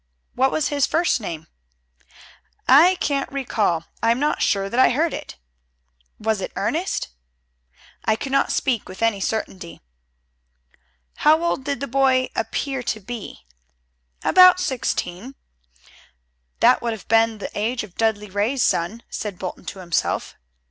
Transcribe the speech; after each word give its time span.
"What 0.33 0.51
was 0.51 0.69
his 0.69 0.87
first 0.87 1.21
name?" 1.21 1.45
"I 2.67 2.95
can't 2.95 3.31
recall. 3.31 3.85
I 4.01 4.09
am 4.09 4.19
not 4.19 4.41
sure 4.41 4.67
that 4.67 4.79
I 4.79 4.89
heard 4.89 5.13
it." 5.13 5.37
"Was 6.19 6.41
it 6.41 6.51
Ernest?" 6.55 7.09
"I 8.03 8.15
cannot 8.15 8.51
speak 8.51 8.89
with 8.89 9.03
any 9.03 9.19
certainty." 9.19 9.79
"How 11.17 11.43
old 11.43 11.65
did 11.65 11.81
the 11.81 11.87
boy 11.87 12.31
appear 12.35 12.81
to 12.81 12.99
be?" 12.99 13.45
"About 14.23 14.59
sixteen." 14.59 15.35
"That 16.61 16.81
would 16.81 16.93
have 16.93 17.07
been 17.07 17.37
the 17.37 17.55
age 17.55 17.83
of 17.83 17.93
Dudley 17.93 18.31
Ray's 18.31 18.63
son," 18.63 19.03
said 19.07 19.37
Bolton 19.37 19.65
to 19.65 19.77
himself. 19.77 20.33